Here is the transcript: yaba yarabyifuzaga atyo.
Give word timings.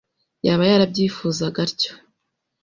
yaba 0.45 0.63
yarabyifuzaga 0.71 1.59
atyo. 1.67 1.91